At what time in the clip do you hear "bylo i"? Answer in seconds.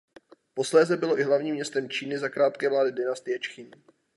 0.97-1.23